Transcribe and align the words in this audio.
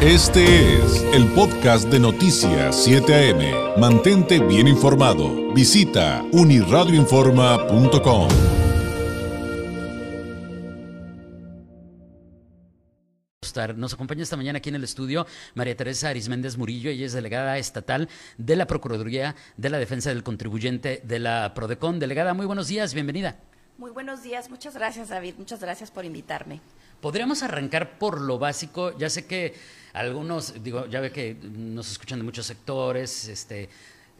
Este 0.00 0.76
es 0.76 1.02
el 1.12 1.26
podcast 1.32 1.88
de 1.88 1.98
Noticias 1.98 2.84
7 2.84 3.32
AM. 3.32 3.80
Mantente 3.80 4.38
bien 4.38 4.68
informado. 4.68 5.52
Visita 5.52 6.24
uniradioinforma.com. 6.30 8.28
Nos 13.74 13.92
acompaña 13.92 14.22
esta 14.22 14.36
mañana 14.36 14.58
aquí 14.58 14.68
en 14.68 14.76
el 14.76 14.84
estudio 14.84 15.26
María 15.56 15.76
Teresa 15.76 16.10
Arisméndez 16.10 16.56
Murillo, 16.56 16.90
ella 16.90 17.04
es 17.04 17.12
delegada 17.12 17.58
estatal 17.58 18.08
de 18.36 18.54
la 18.54 18.68
Procuraduría 18.68 19.34
de 19.56 19.68
la 19.68 19.78
Defensa 19.78 20.10
del 20.10 20.22
Contribuyente 20.22 21.00
de 21.02 21.18
la 21.18 21.54
Prodecon. 21.54 21.98
Delegada, 21.98 22.34
muy 22.34 22.46
buenos 22.46 22.68
días, 22.68 22.94
bienvenida. 22.94 23.40
Muy 23.78 23.90
buenos 23.90 24.22
días, 24.22 24.48
muchas 24.48 24.74
gracias 24.74 25.08
David, 25.08 25.34
muchas 25.38 25.58
gracias 25.60 25.90
por 25.90 26.04
invitarme. 26.04 26.60
Podríamos 27.00 27.42
arrancar 27.42 27.98
por 27.98 28.20
lo 28.20 28.38
básico, 28.38 28.96
ya 28.98 29.08
sé 29.08 29.26
que 29.26 29.54
algunos, 29.92 30.62
digo, 30.62 30.86
ya 30.86 31.00
ve 31.00 31.12
que 31.12 31.34
nos 31.34 31.90
escuchan 31.90 32.18
de 32.18 32.24
muchos 32.24 32.46
sectores, 32.46 33.28
este, 33.28 33.68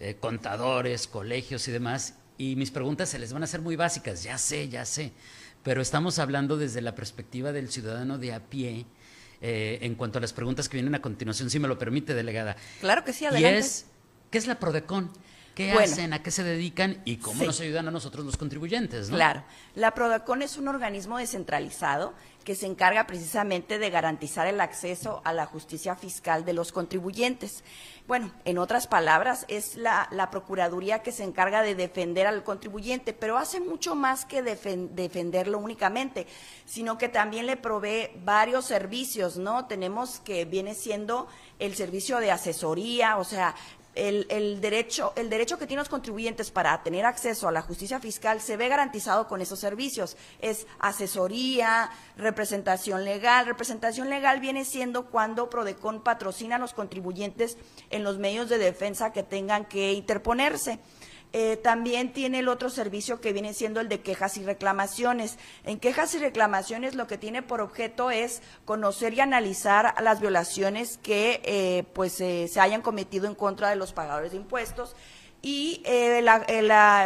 eh, 0.01 0.17
contadores, 0.21 1.07
colegios 1.07 1.67
y 1.69 1.73
demás, 1.73 2.15
y 2.37 2.57
mis 2.57 2.71
preguntas 2.71 3.09
se 3.09 3.19
les 3.19 3.33
van 3.33 3.43
a 3.43 3.45
hacer 3.45 3.61
muy 3.61 3.77
básicas, 3.77 4.23
ya 4.23 4.39
sé, 4.39 4.69
ya 4.69 4.85
sé, 4.85 5.13
pero 5.63 5.83
estamos 5.83 6.19
hablando 6.19 6.57
desde 6.57 6.81
la 6.81 6.95
perspectiva 6.95 7.53
del 7.53 7.69
ciudadano 7.69 8.17
de 8.17 8.33
a 8.33 8.41
pie, 8.41 8.87
eh, 9.41 9.79
en 9.83 9.95
cuanto 9.95 10.19
a 10.19 10.21
las 10.21 10.33
preguntas 10.33 10.69
que 10.69 10.77
vienen 10.77 10.95
a 10.95 11.03
continuación, 11.03 11.51
si 11.51 11.59
me 11.59 11.69
lo 11.69 11.79
permite, 11.79 12.15
delegada. 12.15 12.57
Claro 12.81 13.05
que 13.05 13.13
sí, 13.13 13.27
adelante. 13.27 13.57
Y 13.57 13.61
es, 13.61 13.87
¿qué 14.31 14.39
es 14.39 14.47
la 14.47 14.59
Prodecon? 14.59 15.11
¿Qué 15.59 15.73
hacen? 15.73 16.13
¿A 16.13 16.23
qué 16.23 16.31
se 16.31 16.45
dedican? 16.45 17.03
¿Y 17.05 17.17
cómo 17.17 17.43
nos 17.43 17.61
ayudan 17.61 17.89
a 17.89 17.91
nosotros 17.91 18.25
los 18.25 18.37
contribuyentes? 18.37 19.09
Claro. 19.09 19.43
La 19.75 19.93
Prodecon 19.93 20.41
es 20.43 20.57
un 20.57 20.69
organismo 20.69 21.19
descentralizado 21.19 22.15
que 22.45 22.55
se 22.55 22.67
encarga 22.67 23.07
precisamente 23.07 23.79
de 23.79 23.91
garantizar 23.91 24.47
el 24.47 24.61
acceso 24.61 25.21
a 25.25 25.33
la 25.33 25.47
justicia 25.47 25.97
fiscal 25.97 26.45
de 26.45 26.53
los 26.53 26.71
contribuyentes. 26.71 27.65
Bueno, 28.07 28.33
en 28.47 28.57
otras 28.57 28.87
palabras, 28.87 29.45
es 29.49 29.77
la, 29.77 30.09
Procuraduría 30.31 31.03
que 31.03 31.13
se 31.13 31.25
encarga 31.25 31.61
de 31.61 31.75
defender 31.75 32.27
al 32.27 32.45
contribuyente, 32.45 33.13
pero 33.13 33.37
hace 33.37 33.61
mucho 33.61 33.95
más 33.95 34.25
que 34.25 34.43
defenderlo 34.43 35.59
únicamente, 35.59 36.27
sino 36.65 36.97
que 36.97 37.09
también 37.09 37.47
le 37.47 37.57
provee 37.57 38.11
varios 38.25 38.65
servicios, 38.65 39.37
¿no? 39.37 39.67
Tenemos 39.67 40.21
que 40.21 40.45
viene 40.45 40.75
siendo 40.75 41.29
el 41.59 41.75
servicio 41.75 42.19
de 42.19 42.31
asesoría, 42.31 43.19
o 43.19 43.25
sea, 43.25 43.55
el, 43.99 44.61
derecho, 44.61 45.13
el 45.17 45.29
derecho 45.29 45.59
que 45.59 45.67
tienen 45.67 45.81
los 45.81 45.89
contribuyentes 45.89 46.51
para 46.51 46.83
tener 46.83 47.05
acceso 47.05 47.49
a 47.49 47.53
la 47.53 47.63
justicia 47.63 47.99
fiscal 47.99 48.41
se 48.41 48.57
ve 48.57 48.69
garantizado 48.69 49.27
con 49.27 49.41
esos 49.41 49.59
servicios. 49.59 50.17
Es 50.41 50.67
asesoría, 50.79 51.91
representación 52.17 53.05
legal. 53.05 53.47
Representación 53.47 54.09
legal 54.09 54.41
viene 54.41 54.65
siendo 54.65 55.07
cuando 55.07 55.51
Prodecon 55.51 56.03
patrocina 56.03 56.57
a 56.57 56.59
los 56.59 56.75
contribuyentes 56.75 57.59
en 57.91 58.05
los 58.05 58.19
medios 58.19 58.49
de 58.49 58.59
defensa 58.59 59.13
que 59.13 59.23
tengan 59.23 59.65
que 59.65 59.93
interponerse. 59.93 60.79
Eh, 61.35 61.57
también 61.57 62.13
tiene 62.13 62.39
el 62.39 62.49
otro 62.49 62.71
servicio 62.71 63.21
que 63.21 63.33
viene 63.33 63.53
siendo 63.53 63.81
el 63.81 63.89
de 63.89 64.01
quejas 64.01 64.37
y 64.39 64.45
reclamaciones. 64.45 65.37
En 65.65 65.79
quejas 65.79 66.15
y 66.15 66.19
reclamaciones 66.19 66.95
lo 66.95 67.07
que 67.07 67.19
tiene 67.19 67.43
por 67.43 67.61
objeto 67.61 68.11
es 68.11 68.41
conocer 68.65 69.13
y 69.13 69.21
analizar 69.21 69.95
las 70.01 70.21
violaciones 70.21 70.99
que 70.99 71.43
eh, 71.45 71.85
pues 71.93 72.21
eh, 72.21 72.49
se 72.49 72.61
hayan 72.61 72.81
cometido 72.81 73.27
en 73.27 73.35
contra 73.35 73.69
de 73.69 73.77
los 73.77 73.93
pagadores 73.93 74.33
de 74.33 74.39
impuestos. 74.39 74.97
Y 75.41 75.85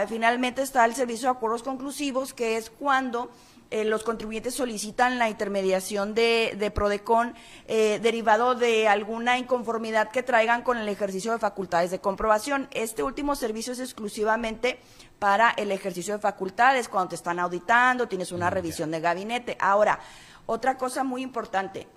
finalmente 0.08 0.62
está 0.62 0.86
el 0.86 0.94
servicio 0.94 1.28
de 1.28 1.36
acuerdos 1.36 1.62
conclusivos, 1.62 2.32
que 2.32 2.56
es 2.56 2.70
cuando 2.70 3.30
eh, 3.72 3.84
los 3.84 4.02
contribuyentes 4.04 4.54
solicitan 4.54 5.18
la 5.18 5.30
intermediación 5.30 6.14
de, 6.14 6.54
de 6.58 6.70
Prodecon 6.70 7.34
eh, 7.66 8.00
derivado 8.02 8.54
de 8.54 8.86
alguna 8.86 9.38
inconformidad 9.38 10.10
que 10.10 10.22
traigan 10.22 10.60
con 10.60 10.76
el 10.76 10.86
ejercicio 10.90 11.32
de 11.32 11.38
facultades 11.38 11.90
de 11.90 11.98
comprobación. 11.98 12.68
Este 12.72 13.02
último 13.02 13.34
servicio 13.34 13.72
es 13.72 13.80
exclusivamente 13.80 14.78
para 15.18 15.50
el 15.50 15.72
ejercicio 15.72 16.12
de 16.12 16.20
facultades, 16.20 16.90
cuando 16.90 17.10
te 17.10 17.14
están 17.14 17.38
auditando, 17.38 18.08
tienes 18.08 18.30
una 18.30 18.50
revisión 18.50 18.90
de 18.90 19.00
gabinete. 19.00 19.56
Ahora, 19.58 20.00
otra 20.44 20.76
cosa 20.76 21.02
muy 21.02 21.22
importante, 21.22 21.88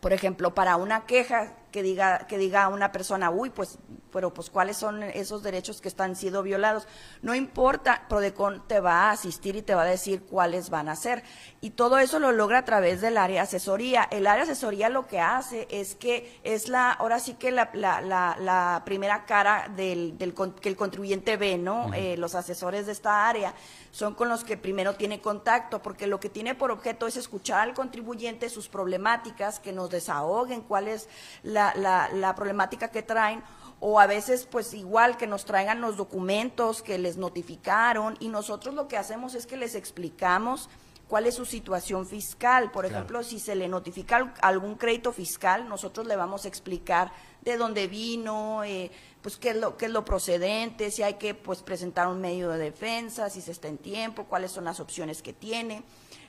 por 0.00 0.12
ejemplo, 0.12 0.54
para 0.54 0.76
una 0.76 1.06
queja 1.06 1.54
que 1.74 1.82
diga 1.82 2.28
que 2.28 2.38
diga 2.38 2.68
una 2.68 2.92
persona, 2.92 3.30
uy, 3.30 3.50
pues 3.50 3.80
pero 4.14 4.32
pues 4.32 4.48
cuáles 4.48 4.76
son 4.76 5.02
esos 5.02 5.42
derechos 5.42 5.80
que 5.80 5.88
están 5.88 6.14
siendo 6.14 6.44
violados. 6.44 6.86
No 7.20 7.34
importa, 7.34 8.04
Prodecon 8.08 8.62
te 8.68 8.78
va 8.78 9.08
a 9.08 9.10
asistir 9.10 9.56
y 9.56 9.62
te 9.62 9.74
va 9.74 9.82
a 9.82 9.86
decir 9.86 10.22
cuáles 10.22 10.70
van 10.70 10.88
a 10.88 10.94
ser. 10.94 11.24
Y 11.60 11.70
todo 11.70 11.98
eso 11.98 12.20
lo 12.20 12.30
logra 12.30 12.58
a 12.58 12.64
través 12.64 13.00
del 13.00 13.18
área 13.18 13.42
asesoría. 13.42 14.04
El 14.04 14.28
área 14.28 14.44
asesoría 14.44 14.88
lo 14.88 15.08
que 15.08 15.18
hace 15.18 15.66
es 15.68 15.96
que 15.96 16.38
es 16.44 16.68
la, 16.68 16.92
ahora 16.92 17.18
sí 17.18 17.34
que 17.34 17.50
la, 17.50 17.70
la, 17.74 18.00
la, 18.00 18.82
primera 18.86 19.24
cara 19.24 19.68
del, 19.74 20.16
del, 20.16 20.32
que 20.60 20.68
el 20.68 20.76
contribuyente 20.76 21.36
ve, 21.36 21.58
¿no? 21.58 21.92
Eh, 21.92 22.16
los 22.16 22.36
asesores 22.36 22.86
de 22.86 22.92
esta 22.92 23.28
área 23.28 23.52
son 23.90 24.14
con 24.14 24.28
los 24.28 24.44
que 24.44 24.56
primero 24.56 24.94
tiene 24.94 25.20
contacto, 25.20 25.82
porque 25.82 26.06
lo 26.06 26.20
que 26.20 26.28
tiene 26.28 26.54
por 26.54 26.70
objeto 26.70 27.08
es 27.08 27.16
escuchar 27.16 27.60
al 27.60 27.74
contribuyente 27.74 28.48
sus 28.48 28.68
problemáticas, 28.68 29.58
que 29.58 29.72
nos 29.72 29.90
desahoguen 29.90 30.62
cuál 30.62 30.86
es 30.86 31.08
la, 31.42 31.63
la, 31.74 32.10
la 32.12 32.34
problemática 32.34 32.88
que 32.88 33.02
traen 33.02 33.42
o 33.80 34.00
a 34.00 34.06
veces 34.06 34.46
pues 34.50 34.74
igual 34.74 35.16
que 35.16 35.26
nos 35.26 35.44
traigan 35.44 35.80
los 35.80 35.96
documentos 35.96 36.82
que 36.82 36.98
les 36.98 37.16
notificaron 37.16 38.16
y 38.20 38.28
nosotros 38.28 38.74
lo 38.74 38.88
que 38.88 38.96
hacemos 38.96 39.34
es 39.34 39.46
que 39.46 39.56
les 39.56 39.74
explicamos 39.74 40.68
cuál 41.08 41.26
es 41.26 41.34
su 41.34 41.44
situación 41.44 42.06
fiscal. 42.06 42.70
Por 42.70 42.86
ejemplo, 42.86 43.22
si 43.22 43.38
se 43.38 43.54
le 43.54 43.68
notifica 43.68 44.32
algún 44.40 44.76
crédito 44.76 45.12
fiscal, 45.12 45.68
nosotros 45.68 46.06
le 46.06 46.16
vamos 46.16 46.44
a 46.44 46.48
explicar 46.48 47.12
de 47.42 47.56
dónde 47.56 47.86
vino, 47.86 48.64
eh, 48.64 48.90
pues 49.22 49.36
qué 49.36 49.50
es, 49.50 49.56
lo, 49.56 49.76
qué 49.76 49.86
es 49.86 49.92
lo 49.92 50.04
procedente, 50.04 50.90
si 50.90 51.02
hay 51.02 51.14
que 51.14 51.34
pues 51.34 51.62
presentar 51.62 52.08
un 52.08 52.20
medio 52.20 52.48
de 52.50 52.58
defensa, 52.58 53.28
si 53.30 53.40
se 53.40 53.52
está 53.52 53.68
en 53.68 53.78
tiempo, 53.78 54.24
cuáles 54.24 54.50
son 54.50 54.64
las 54.64 54.80
opciones 54.80 55.22
que 55.22 55.32
tiene. 55.32 55.82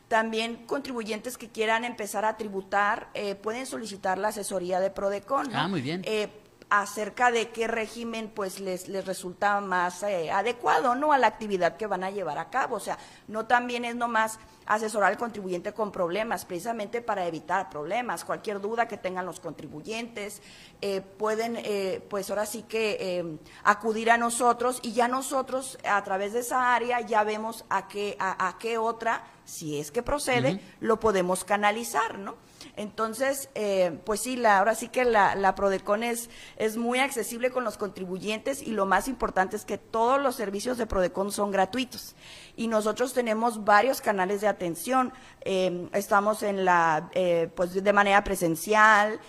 También 0.08 0.66
contribuyentes 0.68 1.38
que 1.38 1.50
quieran 1.50 1.84
empezar 1.84 2.26
a 2.26 2.38
tributar 2.38 3.10
eh, 3.14 3.36
pueden 3.36 3.66
solicitar 3.66 4.18
la 4.18 4.28
asesoría 4.28 4.80
de 4.80 4.92
Prodecon. 4.92 5.56
Ah, 5.56 5.68
muy 5.68 5.82
bien. 5.82 6.02
Eh, 6.06 6.30
acerca 6.70 7.32
de 7.32 7.50
qué 7.50 7.68
régimen 7.68 8.32
pues 8.34 8.60
les, 8.60 8.88
les 8.88 9.06
resulta 9.06 9.62
más 9.62 10.02
eh, 10.04 10.32
adecuado 10.32 10.96
no 10.96 11.14
a 11.14 11.18
la 11.18 11.28
actividad 11.28 11.78
que 11.78 11.86
van 11.86 12.04
a 12.04 12.10
llevar 12.10 12.40
a 12.40 12.50
cabo 12.50 12.78
o 12.78 12.80
sea 12.80 12.98
no 13.28 13.46
también 13.46 13.86
es 13.86 13.96
nomás 13.96 14.40
asesorar 14.66 15.12
al 15.12 15.18
contribuyente 15.18 15.74
con 15.74 15.92
problemas 15.92 16.46
precisamente 16.46 17.02
para 17.02 17.26
evitar 17.26 17.70
problemas. 17.70 18.26
Cualquier 18.26 18.62
duda 18.62 18.88
que 18.88 18.98
tengan 18.98 19.26
los 19.26 19.40
contribuyentes 19.40 20.42
eh, 20.81 21.02
pueden 21.02 21.58
eh, 21.58 22.06
pues 22.09 22.30
ahora 22.30 22.46
sí 22.46 22.64
que 22.64 23.38
acudir 23.64 24.12
a 24.12 24.18
nosotros 24.18 24.80
y 24.81 24.94
ya 24.94 25.08
nosotros 25.08 25.78
a 25.88 26.03
través 26.03 26.34
de 26.34 26.40
esa 26.40 26.76
área 26.76 27.02
ya 27.02 27.24
vemos 27.24 27.66
a 27.70 27.88
qué 27.88 28.16
a, 28.20 28.58
qué 28.59 28.78
otra 28.78 29.26
si 29.44 29.80
es 29.80 29.92
que 29.92 30.03
procede 30.03 30.59
lo 30.80 31.00
podemos 31.00 31.44
canalizar 31.44 32.18
no 32.18 32.36
entonces, 32.76 33.50
eh, 33.56 34.00
pues 34.06 34.22
sí, 34.22 34.36
la, 34.36 34.59
ahora 34.59 34.76
sí 34.76 34.90
que 34.90 35.06
la, 35.06 35.36
la 35.36 35.56
Prodecon 35.56 36.03
es, 36.03 36.30
es, 36.58 36.78
muy 36.78 37.00
accesible 37.00 37.52
con 37.52 37.64
los 37.64 37.78
contribuyentes 37.78 38.62
y 38.62 38.72
lo 38.72 38.86
más 38.86 39.08
importante 39.08 39.56
es 39.56 39.66
que 39.66 39.78
todos 39.78 40.22
los 40.22 40.36
servicios 40.36 40.78
de 40.78 40.86
Prodecon 40.86 41.32
son 41.32 41.52
gratuitos. 41.52 42.16
Y 42.56 42.68
nosotros 42.68 43.14
tenemos 43.14 43.64
varios 43.64 44.02
canales 44.02 44.42
de 44.42 44.47
atención. 44.56 45.14
Eh, 45.42 45.88
estamos 45.94 46.44
en 46.44 46.66
la, 46.66 47.10
eh, 47.14 47.50
pues 47.56 47.74
de 47.74 47.94
manera 47.94 48.24
presencial. 48.24 49.20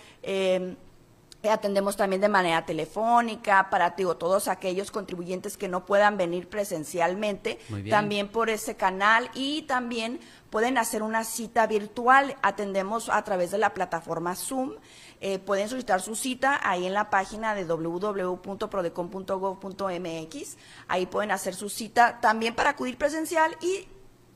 Atendemos 1.43 1.95
también 1.95 2.21
de 2.21 2.29
manera 2.29 2.65
telefónica 2.65 3.69
para 3.69 3.95
todos 3.95 4.47
aquellos 4.47 4.89
contribuyentes 4.91 5.55
que 5.55 5.67
no 5.67 5.85
puedan 5.85 6.17
venir 6.17 6.49
presencialmente, 6.49 7.59
también 7.89 8.27
por 8.27 8.49
ese 8.49 8.75
canal 8.75 9.29
y 9.33 9.61
también 9.63 10.19
pueden 10.49 10.79
hacer 10.79 11.03
una 11.03 11.23
cita 11.23 11.65
virtual. 11.67 12.35
Atendemos 12.41 13.07
a 13.09 13.23
través 13.23 13.51
de 13.51 13.59
la 13.59 13.73
plataforma 13.73 14.35
Zoom. 14.35 14.73
Eh, 15.19 15.39
pueden 15.39 15.67
solicitar 15.67 15.99
su 16.01 16.15
cita 16.15 16.61
ahí 16.63 16.85
en 16.85 16.93
la 16.93 17.09
página 17.09 17.55
de 17.55 17.65
www.prodecon.gov.mx. 17.65 20.57
Ahí 20.87 21.07
pueden 21.07 21.31
hacer 21.31 21.55
su 21.55 21.69
cita 21.69 22.21
también 22.21 22.53
para 22.55 22.69
acudir 22.71 22.97
presencial 22.97 23.57
y 23.61 23.87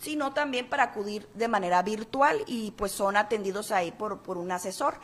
sino 0.01 0.33
también 0.33 0.67
para 0.67 0.83
acudir 0.83 1.27
de 1.33 1.47
manera 1.47 1.81
virtual 1.83 2.43
y 2.47 2.71
pues 2.71 2.91
son 2.91 3.17
atendidos 3.17 3.71
ahí 3.71 3.91
por, 3.91 4.19
por 4.21 4.37
un 4.37 4.51
asesor. 4.51 4.95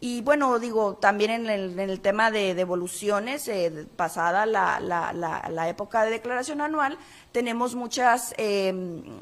Y 0.00 0.20
bueno, 0.20 0.58
digo, 0.58 0.96
también 0.96 1.30
en 1.30 1.46
el, 1.48 1.78
en 1.78 1.88
el 1.88 2.00
tema 2.00 2.30
de 2.30 2.54
devoluciones, 2.54 3.48
eh, 3.48 3.86
pasada 3.96 4.44
la, 4.44 4.78
la, 4.78 5.12
la, 5.12 5.68
época 5.68 6.04
de 6.04 6.10
declaración 6.10 6.60
anual, 6.60 6.98
tenemos 7.32 7.74
muchas, 7.74 8.34
eh, 8.36 8.72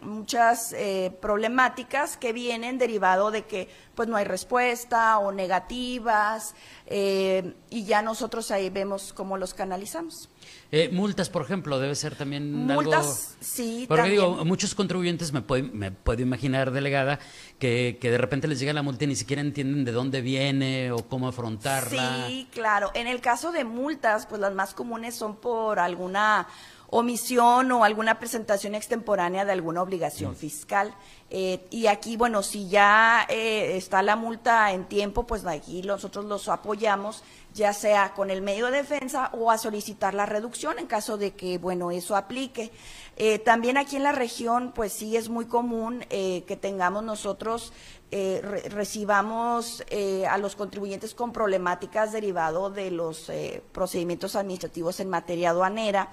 muchas 0.02 0.72
eh, 0.72 1.16
problemáticas 1.20 2.16
que 2.16 2.32
vienen 2.32 2.78
derivado 2.78 3.30
de 3.30 3.44
que 3.44 3.68
pues 3.94 4.08
no 4.08 4.16
hay 4.16 4.24
respuesta 4.24 5.18
o 5.18 5.30
negativas, 5.30 6.56
y 6.90 7.84
ya 7.84 8.02
nosotros 8.02 8.50
ahí 8.50 8.68
vemos 8.68 9.12
cómo 9.12 9.36
los 9.36 9.54
canalizamos. 9.54 10.31
Eh, 10.70 10.88
multas, 10.90 11.28
por 11.28 11.42
ejemplo, 11.42 11.78
debe 11.78 11.94
ser 11.94 12.14
también 12.14 12.52
multas, 12.66 13.36
sí, 13.40 13.84
Porque 13.88 14.08
digo, 14.08 14.44
muchos 14.44 14.74
contribuyentes 14.74 15.32
me 15.32 15.42
puedo, 15.42 15.68
me 15.72 15.90
puedo 15.92 16.22
imaginar, 16.22 16.70
delegada, 16.70 17.18
que, 17.58 17.98
que 18.00 18.10
de 18.10 18.18
repente 18.18 18.48
les 18.48 18.58
llega 18.58 18.72
la 18.72 18.82
multa 18.82 19.04
y 19.04 19.08
ni 19.08 19.16
siquiera 19.16 19.42
entienden 19.42 19.84
de 19.84 19.92
dónde 19.92 20.22
viene 20.22 20.90
o 20.92 21.06
cómo 21.08 21.28
afrontarla. 21.28 22.26
Sí, 22.26 22.48
claro. 22.52 22.90
En 22.94 23.06
el 23.06 23.20
caso 23.20 23.52
de 23.52 23.64
multas, 23.64 24.26
pues 24.26 24.40
las 24.40 24.54
más 24.54 24.72
comunes 24.72 25.14
son 25.14 25.36
por 25.36 25.78
alguna 25.78 26.48
omisión 26.94 27.72
o 27.72 27.84
alguna 27.84 28.18
presentación 28.18 28.74
extemporánea 28.74 29.46
de 29.46 29.52
alguna 29.52 29.80
obligación 29.80 30.32
mm. 30.32 30.36
fiscal. 30.36 30.94
Eh, 31.30 31.66
y 31.70 31.86
aquí, 31.86 32.18
bueno, 32.18 32.42
si 32.42 32.68
ya 32.68 33.26
eh, 33.30 33.78
está 33.78 34.02
la 34.02 34.14
multa 34.14 34.70
en 34.72 34.84
tiempo, 34.84 35.26
pues 35.26 35.46
aquí 35.46 35.80
nosotros 35.80 36.26
los 36.26 36.50
apoyamos, 36.50 37.24
ya 37.54 37.72
sea 37.72 38.12
con 38.12 38.30
el 38.30 38.42
medio 38.42 38.66
de 38.66 38.72
defensa 38.82 39.30
o 39.32 39.50
a 39.50 39.56
solicitar 39.56 40.12
la 40.12 40.26
reducción 40.26 40.78
en 40.78 40.86
caso 40.86 41.16
de 41.16 41.30
que, 41.30 41.56
bueno, 41.56 41.90
eso 41.90 42.14
aplique. 42.14 42.70
Eh, 43.16 43.38
también 43.38 43.78
aquí 43.78 43.96
en 43.96 44.02
la 44.02 44.12
región, 44.12 44.72
pues 44.74 44.92
sí 44.92 45.16
es 45.16 45.30
muy 45.30 45.46
común 45.46 46.04
que 46.10 46.58
tengamos 46.60 47.02
nosotros 47.02 47.72
recibamos 48.10 49.82
a 50.28 50.36
los 50.36 50.56
contribuyentes 50.56 51.14
con 51.14 51.32
problemáticas 51.32 52.12
derivado 52.12 52.68
de 52.68 52.90
los 52.90 53.32
procedimientos 53.72 54.36
administrativos 54.36 55.00
en 55.00 55.08
materia 55.08 55.50
aduanera 55.50 56.10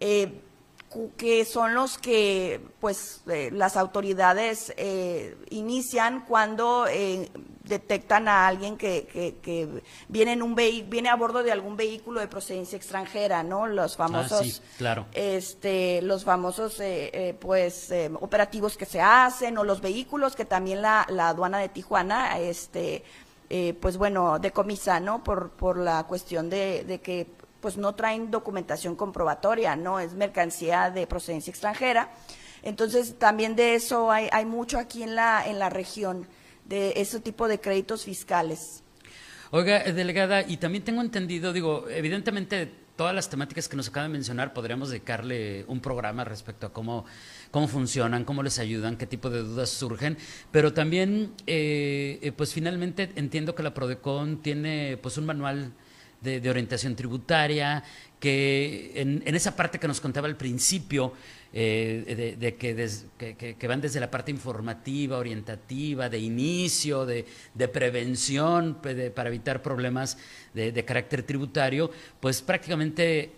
eh, 0.00 0.40
que 1.16 1.44
son 1.44 1.74
los 1.74 1.98
que 1.98 2.60
pues 2.80 3.22
eh, 3.28 3.50
las 3.52 3.76
autoridades 3.76 4.72
eh, 4.76 5.36
inician 5.50 6.24
cuando 6.26 6.86
eh, 6.88 7.30
detectan 7.64 8.28
a 8.28 8.46
alguien 8.46 8.76
que, 8.76 9.06
que, 9.42 9.82
viene 10.08 10.32
en 10.32 10.42
un 10.42 10.54
viene 10.54 11.08
a 11.08 11.16
bordo 11.16 11.42
de 11.42 11.50
algún 11.50 11.76
vehículo 11.76 12.20
de 12.20 12.28
procedencia 12.28 12.76
extranjera 12.76 13.42
no 13.42 13.66
los 13.66 13.94
ah, 13.94 13.96
famosos 13.96 14.62
claro. 14.78 15.06
este 15.12 16.00
los 16.02 16.24
famosos 16.24 16.80
pues 17.40 17.92
operativos 18.20 18.76
que 18.76 18.86
se 18.86 19.00
hacen 19.00 19.58
o 19.58 19.64
los 19.64 19.80
vehículos 19.80 20.36
que 20.36 20.44
también 20.44 20.80
la, 20.80 21.06
la 21.10 21.28
aduana 21.30 21.58
de 21.58 21.68
Tijuana 21.68 22.38
este 22.38 23.02
pues 23.80 23.96
bueno 23.96 24.38
decomisa 24.38 25.00
no 25.00 25.24
por 25.24 25.50
por 25.50 25.76
la 25.76 26.04
cuestión 26.04 26.48
de, 26.48 26.84
de 26.84 27.00
que 27.00 27.26
pues 27.66 27.76
no 27.76 27.96
traen 27.96 28.30
documentación 28.30 28.94
comprobatoria, 28.94 29.74
no 29.74 29.98
es 29.98 30.14
mercancía 30.14 30.92
de 30.92 31.04
procedencia 31.08 31.50
extranjera. 31.50 32.12
Entonces, 32.62 33.18
también 33.18 33.56
de 33.56 33.74
eso 33.74 34.12
hay, 34.12 34.28
hay 34.30 34.44
mucho 34.44 34.78
aquí 34.78 35.02
en 35.02 35.16
la, 35.16 35.44
en 35.44 35.58
la 35.58 35.68
región, 35.68 36.28
de 36.64 36.92
ese 36.94 37.18
tipo 37.18 37.48
de 37.48 37.58
créditos 37.58 38.04
fiscales. 38.04 38.84
Oiga, 39.50 39.82
delegada, 39.82 40.42
y 40.42 40.58
también 40.58 40.84
tengo 40.84 41.02
entendido, 41.02 41.52
digo, 41.52 41.88
evidentemente 41.88 42.70
todas 42.94 43.12
las 43.12 43.28
temáticas 43.28 43.68
que 43.68 43.76
nos 43.76 43.88
acaba 43.88 44.06
de 44.06 44.12
mencionar 44.12 44.52
podríamos 44.52 44.90
dedicarle 44.90 45.64
un 45.66 45.80
programa 45.80 46.22
respecto 46.22 46.68
a 46.68 46.72
cómo, 46.72 47.04
cómo 47.50 47.66
funcionan, 47.66 48.24
cómo 48.24 48.44
les 48.44 48.60
ayudan, 48.60 48.96
qué 48.96 49.08
tipo 49.08 49.28
de 49.28 49.40
dudas 49.40 49.70
surgen, 49.70 50.18
pero 50.52 50.72
también, 50.72 51.32
eh, 51.48 52.20
eh, 52.22 52.30
pues 52.30 52.54
finalmente 52.54 53.10
entiendo 53.16 53.56
que 53.56 53.64
la 53.64 53.74
Prodecon 53.74 54.40
tiene 54.40 54.98
pues 55.02 55.18
un 55.18 55.26
manual 55.26 55.72
de, 56.20 56.50
orientación 56.50 56.96
tributaria, 56.96 57.82
que 58.18 58.92
en, 58.94 59.34
esa 59.34 59.54
parte 59.54 59.78
que 59.78 59.88
nos 59.88 60.00
contaba 60.00 60.26
al 60.26 60.36
principio, 60.36 61.12
eh, 61.52 62.36
de, 62.38 62.54
que, 62.56 63.68
van 63.68 63.80
desde 63.80 64.00
la 64.00 64.10
parte 64.10 64.30
informativa, 64.30 65.18
orientativa, 65.18 66.08
de 66.08 66.18
inicio, 66.18 67.06
de, 67.06 67.24
prevención 67.72 68.78
para 69.14 69.28
evitar 69.28 69.62
problemas 69.62 70.18
de, 70.54 70.84
carácter 70.84 71.22
tributario, 71.22 71.90
pues 72.20 72.42
prácticamente 72.42 73.32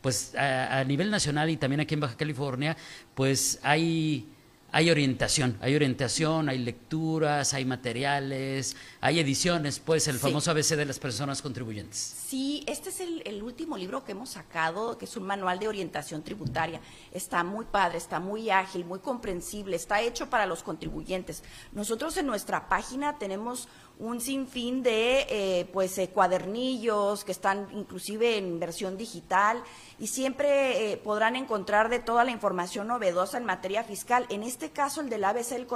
pues 0.00 0.34
a 0.36 0.84
nivel 0.84 1.10
nacional 1.10 1.48
y 1.48 1.56
también 1.56 1.80
aquí 1.80 1.94
en 1.94 2.00
Baja 2.00 2.16
California, 2.16 2.76
pues 3.14 3.58
hay 3.62 4.33
hay 4.74 4.90
orientación, 4.90 5.56
hay 5.60 5.76
orientación, 5.76 6.48
hay 6.48 6.58
lecturas, 6.58 7.54
hay 7.54 7.64
materiales, 7.64 8.74
hay 9.00 9.20
ediciones, 9.20 9.78
pues 9.78 10.08
el 10.08 10.18
famoso 10.18 10.50
ABC 10.50 10.70
de 10.70 10.84
las 10.84 10.98
personas 10.98 11.40
contribuyentes. 11.42 11.96
Sí, 12.26 12.64
este 12.66 12.88
es 12.88 12.98
el, 12.98 13.40
último 13.44 13.76
libro 13.76 14.04
que 14.04 14.10
hemos 14.10 14.30
sacado, 14.30 14.98
que 14.98 15.04
es 15.04 15.16
un 15.16 15.22
manual 15.22 15.60
de 15.60 15.68
orientación 15.68 16.24
tributaria. 16.24 16.80
Está 17.12 17.44
muy 17.44 17.66
padre, 17.66 17.98
está 17.98 18.18
muy 18.18 18.50
ágil, 18.50 18.84
muy 18.84 18.98
comprensible, 18.98 19.76
está 19.76 20.00
hecho 20.00 20.28
para 20.28 20.44
los 20.44 20.64
contribuyentes. 20.64 21.44
Nosotros 21.70 22.16
en 22.16 22.26
nuestra 22.26 22.68
página 22.68 23.16
tenemos 23.16 23.68
un 23.98 24.20
sinfín 24.20 24.82
de 24.82 25.26
eh, 25.30 25.70
pues 25.72 25.96
eh, 25.98 26.08
cuadernillos 26.08 27.24
que 27.24 27.32
están 27.32 27.68
inclusive 27.72 28.38
en 28.38 28.58
versión 28.58 28.96
digital 28.96 29.62
y 30.00 30.08
siempre 30.08 30.92
eh, 30.92 30.96
podrán 30.96 31.36
encontrar 31.36 31.88
de 31.88 32.00
toda 32.00 32.24
la 32.24 32.32
información 32.32 32.88
novedosa 32.88 33.38
en 33.38 33.44
materia 33.44 33.84
fiscal. 33.84 34.26
En 34.30 34.42
este 34.42 34.63
caso, 34.70 35.00
el 35.00 35.08
del 35.08 35.24
ABC 35.24 35.52
el 35.52 35.66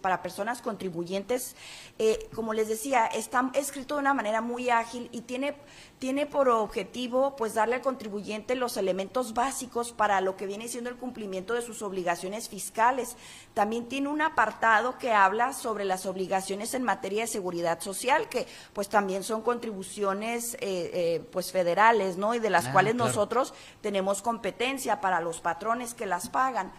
para 0.00 0.22
personas 0.22 0.62
contribuyentes, 0.62 1.56
como 2.34 2.52
les 2.54 2.68
decía, 2.68 3.06
está 3.06 3.50
escrito 3.54 3.94
de 3.94 4.00
una 4.00 4.14
manera 4.14 4.40
muy 4.40 4.70
ágil 4.70 5.08
y 5.12 5.22
tiene 5.22 5.56
tiene 5.98 6.26
por 6.26 6.48
objetivo 6.48 7.34
pues 7.36 7.54
darle 7.54 7.76
al 7.76 7.80
contribuyente 7.80 8.54
los 8.54 8.76
elementos 8.76 9.34
básicos 9.34 9.92
para 9.92 10.20
lo 10.20 10.36
que 10.36 10.46
viene 10.46 10.68
siendo 10.68 10.90
el 10.90 10.96
cumplimiento 10.96 11.54
de 11.54 11.62
sus 11.62 11.82
obligaciones 11.82 12.48
fiscales. 12.48 13.16
También 13.54 13.88
tiene 13.88 14.08
un 14.08 14.22
apartado 14.22 14.96
que 14.98 15.12
habla 15.12 15.52
sobre 15.52 15.84
las 15.84 16.06
obligaciones 16.06 16.74
en 16.74 16.84
materia 16.84 17.22
de 17.22 17.26
seguridad 17.26 17.80
social, 17.80 18.28
que 18.28 18.46
pues 18.72 18.88
también 18.88 19.24
son 19.24 19.42
contribuciones 19.42 20.54
eh, 20.54 20.58
eh, 20.60 21.28
pues 21.32 21.50
federales, 21.50 22.16
¿no? 22.16 22.34
Y 22.34 22.38
de 22.38 22.50
las 22.50 22.66
ah, 22.66 22.72
cuales 22.72 22.94
nosotros 22.94 23.52
tenemos 23.80 24.22
competencia 24.22 25.00
para 25.00 25.20
los 25.20 25.40
patrones 25.40 25.94
que 25.94 26.06
las 26.06 26.28
pagan. 26.28 26.72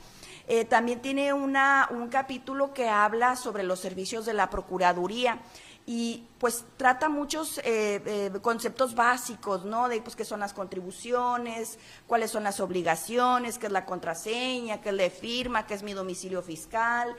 Eh, 0.52 0.66
también 0.66 1.00
tiene 1.00 1.32
una, 1.32 1.88
un 1.92 2.08
capítulo 2.08 2.74
que 2.74 2.90
habla 2.90 3.36
sobre 3.36 3.62
los 3.62 3.80
servicios 3.80 4.26
de 4.26 4.34
la 4.34 4.50
Procuraduría 4.50 5.38
y 5.86 6.24
pues 6.40 6.66
trata 6.76 7.08
muchos 7.08 7.60
eh, 7.60 8.02
eh, 8.04 8.32
conceptos 8.42 8.96
básicos, 8.96 9.64
¿no? 9.64 9.88
De 9.88 10.02
pues 10.02 10.16
qué 10.16 10.26
son 10.26 10.40
las 10.40 10.54
contribuciones, 10.54 11.78
cuáles 12.08 12.32
son 12.32 12.44
las 12.44 12.60
obligaciones, 12.62 13.60
qué 13.60 13.68
es 13.68 13.72
la 13.72 13.86
contraseña, 13.86 14.82
qué 14.82 14.90
es 14.90 14.96
la 14.96 15.10
firma, 15.12 15.68
qué 15.68 15.76
es 15.76 15.84
mi 15.84 15.94
domicilio 15.94 16.42
fiscal. 16.42 17.16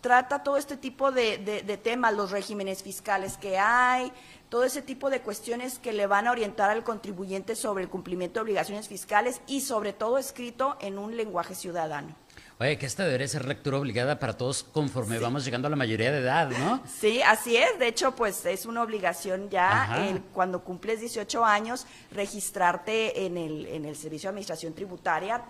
Trata 0.00 0.42
todo 0.42 0.56
este 0.56 0.76
tipo 0.76 1.10
de, 1.10 1.38
de, 1.38 1.76
temas, 1.76 2.14
los 2.14 2.30
regímenes 2.30 2.82
fiscales 2.82 3.36
que 3.36 3.58
hay, 3.58 4.12
todo 4.48 4.64
ese 4.64 4.82
tipo 4.82 5.10
de 5.10 5.20
cuestiones 5.20 5.78
que 5.78 5.92
le 5.92 6.06
van 6.06 6.26
a 6.26 6.32
orientar 6.32 6.70
al 6.70 6.84
contribuyente 6.84 7.56
sobre 7.56 7.84
el 7.84 7.90
cumplimiento 7.90 8.40
de 8.40 8.44
obligaciones 8.44 8.88
fiscales 8.88 9.40
y 9.46 9.60
sobre 9.60 9.92
todo 9.92 10.18
escrito 10.18 10.76
en 10.80 10.98
un 10.98 11.16
lenguaje 11.16 11.54
ciudadano. 11.54 12.14
Oye, 12.60 12.78
que 12.78 12.86
esta 12.86 13.04
debería 13.04 13.26
ser 13.26 13.46
lectura 13.46 13.78
obligada 13.78 14.20
para 14.20 14.36
todos 14.36 14.62
conforme 14.62 15.18
vamos 15.18 15.44
llegando 15.44 15.66
a 15.66 15.70
la 15.70 15.76
mayoría 15.76 16.12
de 16.12 16.18
edad, 16.18 16.50
¿no? 16.50 16.80
Sí, 16.86 17.20
así 17.20 17.56
es. 17.56 17.76
De 17.80 17.88
hecho, 17.88 18.12
pues 18.14 18.46
es 18.46 18.64
una 18.64 18.82
obligación 18.82 19.50
ya 19.50 20.14
cuando 20.32 20.62
cumples 20.62 21.00
18 21.00 21.44
años 21.44 21.84
registrarte 22.12 23.26
en 23.26 23.36
el, 23.36 23.66
en 23.66 23.84
el 23.84 23.96
Servicio 23.96 24.28
de 24.28 24.30
Administración 24.30 24.72
Tributaria 24.72 25.44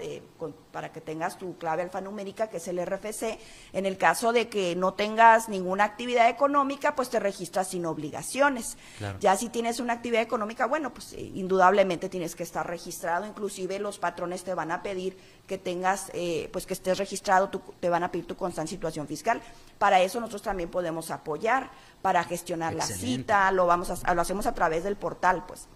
para 0.72 0.92
que 0.92 1.02
tengas 1.02 1.36
tu 1.36 1.58
clave 1.58 1.82
alfanumérica, 1.82 2.48
que 2.48 2.56
es 2.56 2.68
el 2.68 2.84
RFC. 2.84 3.38
En 3.74 3.84
el 3.84 3.98
caso 3.98 4.32
de 4.32 4.48
que 4.48 4.74
no 4.74 4.94
tengas 4.94 5.50
ninguna 5.50 5.84
actividad 5.84 6.30
económica, 6.30 6.96
pues 6.96 7.10
te 7.10 7.20
registras 7.20 7.68
sin 7.68 7.84
obligaciones. 7.84 8.78
Ya 9.20 9.36
si 9.36 9.50
tienes 9.50 9.78
una 9.78 9.92
actividad 9.92 10.22
económica, 10.22 10.64
bueno, 10.66 10.94
pues 10.94 11.12
eh, 11.12 11.20
indudablemente 11.34 12.08
tienes 12.08 12.34
que 12.34 12.44
estar 12.44 12.66
registrado. 12.66 13.26
Inclusive 13.26 13.78
los 13.78 13.98
patrones 13.98 14.42
te 14.42 14.54
van 14.54 14.72
a 14.72 14.82
pedir 14.82 15.18
que 15.46 15.58
tengas, 15.58 16.10
eh, 16.14 16.48
pues 16.52 16.64
que 16.64 16.72
estés 16.72 16.93
registrado, 16.98 17.48
te 17.80 17.88
van 17.88 18.02
a 18.02 18.10
pedir 18.10 18.26
tu 18.26 18.36
constante 18.36 18.70
situación 18.70 19.06
fiscal. 19.06 19.40
Para 19.78 20.02
eso 20.02 20.20
nosotros 20.20 20.42
también 20.42 20.70
podemos 20.70 21.10
apoyar, 21.10 21.70
para 22.02 22.22
gestionar 22.24 22.74
la 22.74 22.86
cita, 22.86 23.50
lo, 23.52 23.66
vamos 23.66 24.04
a, 24.04 24.14
lo 24.14 24.20
hacemos 24.20 24.46
a 24.46 24.54
través 24.54 24.84
del 24.84 24.96
portal, 24.96 25.44
pues. 25.46 25.68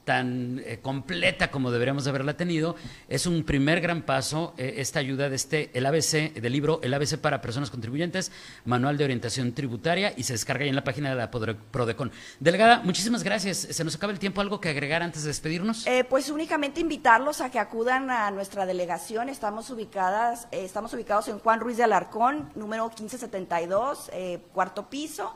tan 0.05 0.61
eh, 0.65 0.79
completa 0.81 1.51
como 1.51 1.71
deberíamos 1.71 2.07
haberla 2.07 2.35
tenido, 2.35 2.75
es 3.07 3.25
un 3.25 3.43
primer 3.43 3.81
gran 3.81 4.03
paso 4.03 4.53
eh, 4.57 4.75
esta 4.77 4.99
ayuda 4.99 5.29
de 5.29 5.35
este, 5.35 5.69
el 5.73 5.85
ABC, 5.85 6.33
del 6.33 6.53
libro 6.53 6.79
El 6.83 6.93
ABC 6.93 7.17
para 7.17 7.41
personas 7.41 7.69
contribuyentes, 7.69 8.31
Manual 8.65 8.97
de 8.97 9.05
Orientación 9.05 9.53
Tributaria, 9.53 10.13
y 10.15 10.23
se 10.23 10.33
descarga 10.33 10.63
ahí 10.63 10.69
en 10.69 10.75
la 10.75 10.83
página 10.83 11.09
de 11.09 11.15
la 11.15 11.29
Prodecon. 11.29 12.11
Delegada, 12.39 12.81
muchísimas 12.83 13.23
gracias. 13.23 13.57
Se 13.57 13.83
nos 13.83 13.95
acaba 13.95 14.11
el 14.11 14.19
tiempo. 14.19 14.41
¿Algo 14.41 14.59
que 14.59 14.69
agregar 14.69 15.03
antes 15.03 15.23
de 15.23 15.27
despedirnos? 15.27 15.85
Eh, 15.85 16.03
pues 16.03 16.29
únicamente 16.29 16.79
invitarlos 16.79 17.41
a 17.41 17.51
que 17.51 17.59
acudan 17.59 18.09
a 18.09 18.31
nuestra 18.31 18.65
delegación. 18.65 19.29
Estamos 19.29 19.69
ubicadas, 19.69 20.47
estamos 20.51 20.93
ubicados 20.93 21.27
en 21.27 21.39
Juan 21.39 21.59
Ruiz 21.59 21.77
de 21.77 21.83
Alarcón, 21.83 22.49
número 22.55 22.85
1572, 22.85 24.11
cuarto 24.53 24.89
piso. 24.89 25.35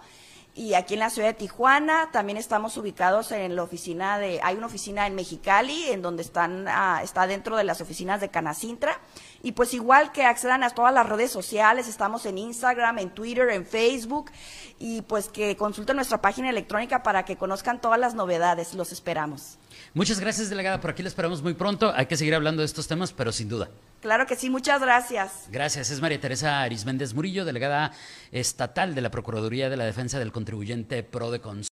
Y 0.56 0.76
aquí 0.76 0.94
en 0.94 1.00
la 1.00 1.10
ciudad 1.10 1.30
de 1.30 1.34
Tijuana 1.34 2.10
también 2.12 2.38
estamos 2.38 2.78
ubicados 2.78 3.32
en 3.32 3.56
la 3.56 3.64
oficina 3.64 4.20
de, 4.20 4.40
hay 4.44 4.56
una 4.56 4.68
oficina 4.68 5.08
en 5.08 5.16
Mexicali, 5.16 5.86
en 5.90 6.04
donde 6.04 6.22
están, 6.22 6.68
ah, 6.68 7.02
está 7.04 7.26
dentro 7.26 7.58
de 7.58 7.64
las 7.64 7.82
oficinas 7.82 8.22
de 8.22 8.30
Canacintra. 8.30 9.00
Y 9.42 9.54
pues 9.54 9.74
igual 9.74 10.12
que 10.12 10.26
accedan 10.26 10.64
a 10.64 10.70
todas 10.70 10.94
las 10.94 11.10
redes 11.10 11.32
sociales, 11.32 11.88
estamos 11.88 12.28
en 12.28 12.38
Instagram, 12.38 13.00
en 13.00 13.10
Twitter, 13.10 13.50
en 13.50 13.66
Facebook, 13.66 14.30
y 14.78 15.02
pues 15.02 15.28
que 15.28 15.58
consulten 15.58 15.96
nuestra 15.96 16.22
página 16.22 16.52
electrónica 16.52 17.02
para 17.02 17.26
que 17.26 17.36
conozcan 17.36 17.82
todas 17.82 18.00
las 18.00 18.14
novedades. 18.14 18.76
Los 18.76 18.92
esperamos. 18.92 19.58
Muchas 19.94 20.20
gracias, 20.20 20.50
delegada. 20.50 20.80
Por 20.80 20.92
aquí 20.92 21.04
la 21.04 21.10
esperamos 21.10 21.42
muy 21.42 21.54
pronto. 21.54 21.94
Hay 21.96 22.08
que 22.08 22.18
seguir 22.18 22.36
hablando 22.36 22.62
de 22.62 22.66
estos 22.66 22.88
temas, 22.88 23.14
pero 23.14 23.32
sin 23.32 23.50
duda. 23.50 23.70
Claro 24.02 24.26
que 24.26 24.36
sí, 24.36 24.50
muchas 24.50 24.82
gracias. 24.82 25.48
Gracias. 25.50 25.90
Es 25.90 26.02
María 26.02 26.20
Teresa 26.20 26.62
Arisméndez 26.62 27.14
Murillo, 27.14 27.46
delegada 27.46 27.92
estatal 28.32 28.96
de 28.96 29.02
la 29.02 29.12
Procuraduría 29.12 29.70
de 29.70 29.78
la 29.78 29.86
Defensa 29.86 30.20
del 30.20 30.32
Contribuyente 30.32 31.04
PRODECONS. 31.04 31.68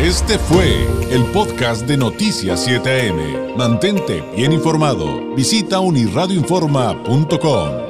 Este 0.00 0.38
fue 0.38 0.84
el 1.12 1.24
podcast 1.26 1.86
de 1.86 1.96
Noticias 1.96 2.66
7am. 2.66 3.54
Mantente 3.56 4.24
bien 4.34 4.52
informado. 4.52 5.32
Visita 5.36 5.78
unirradioinforma.com. 5.78 7.81